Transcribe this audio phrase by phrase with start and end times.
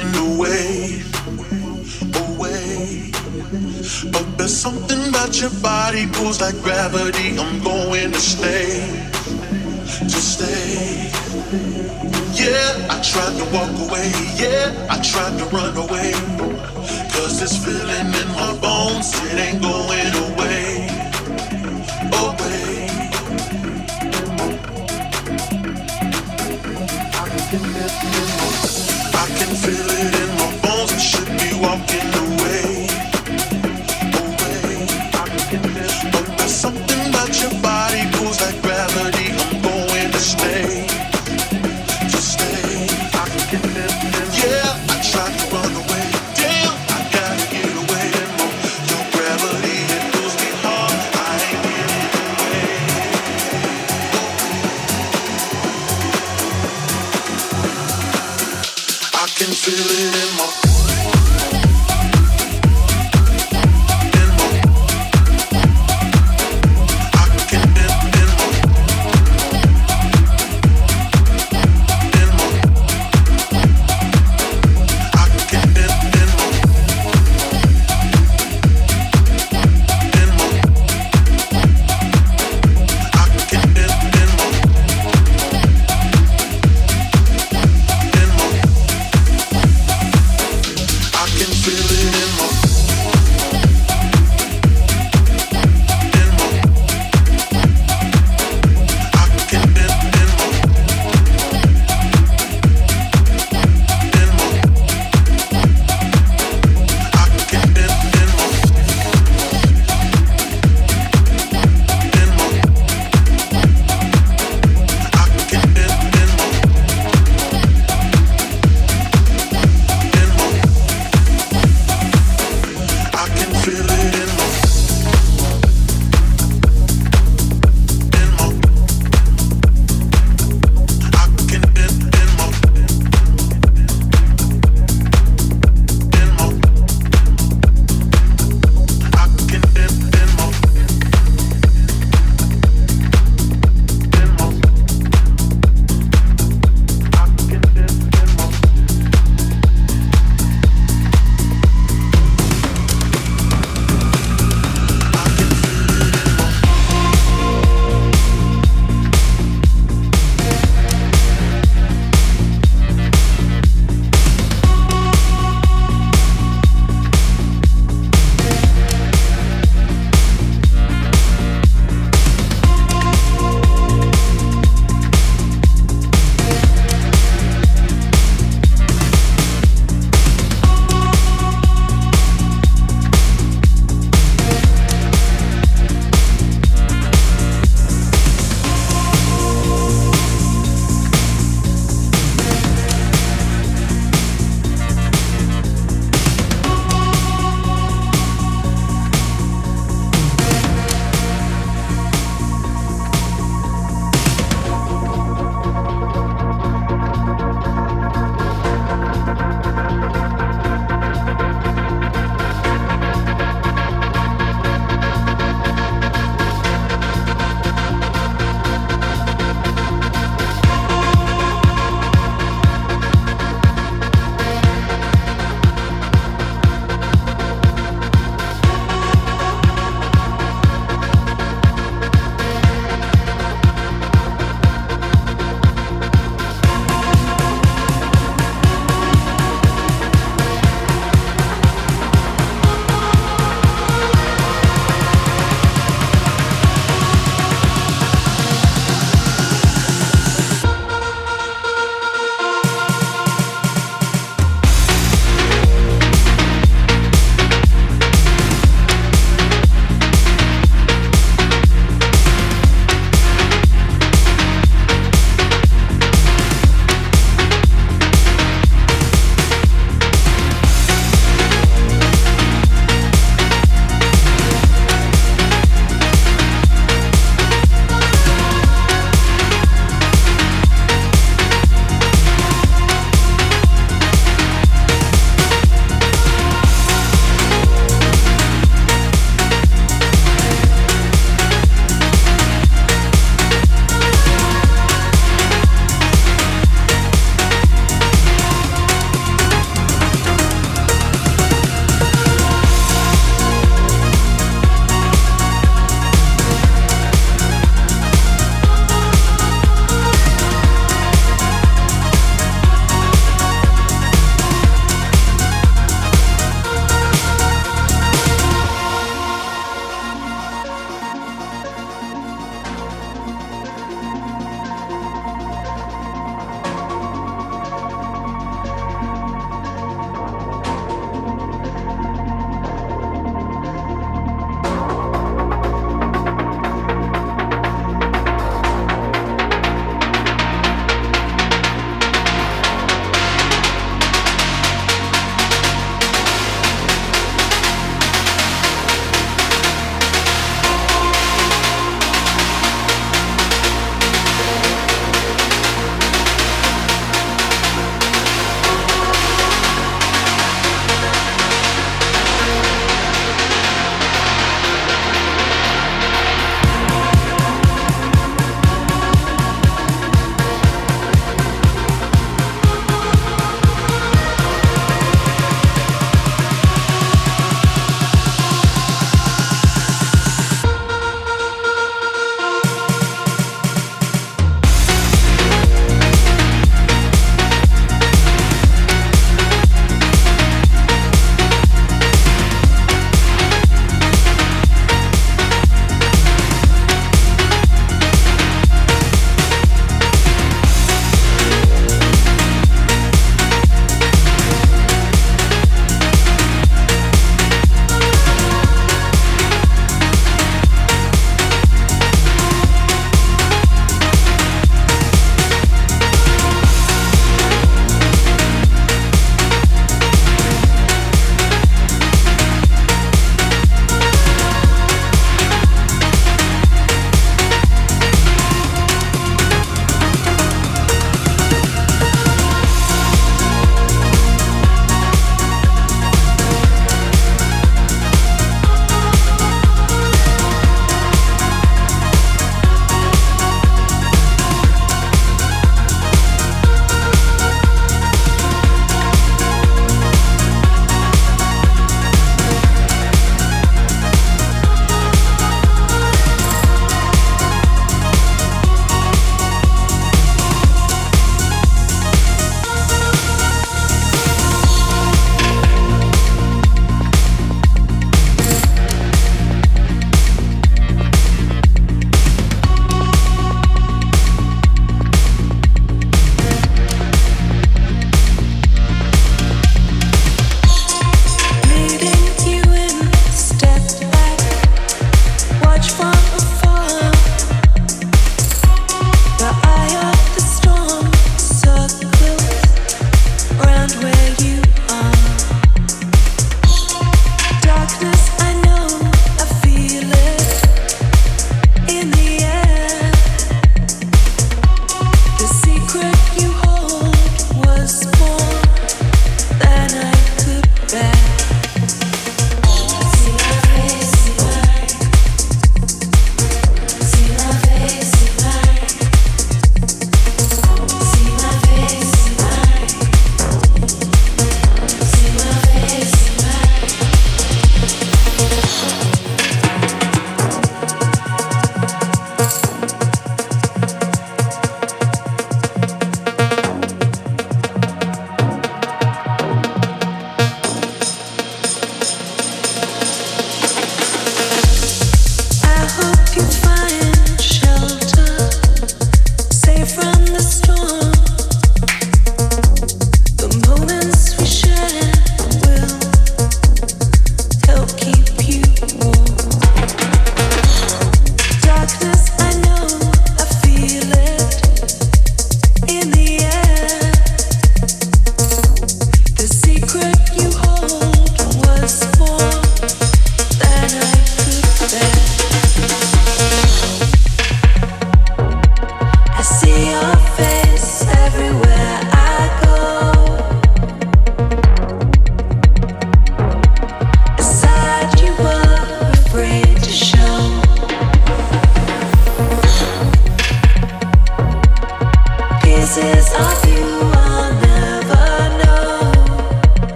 [0.00, 1.02] away,
[2.24, 3.10] away.
[4.10, 7.38] But there's something about your body pulls like gravity.
[7.38, 8.88] I'm going to stay,
[9.84, 11.10] to stay.
[12.32, 14.10] Yeah, I tried to walk away.
[14.36, 15.61] Yeah, I tried to run.